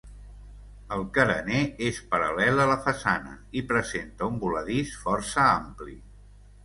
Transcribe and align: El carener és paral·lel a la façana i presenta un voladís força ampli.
El 0.95 1.03
carener 1.17 1.59
és 1.89 1.99
paral·lel 2.15 2.63
a 2.63 2.67
la 2.71 2.79
façana 2.87 3.35
i 3.61 3.63
presenta 3.75 4.31
un 4.33 4.41
voladís 4.47 4.97
força 5.07 5.45
ampli. 5.51 5.95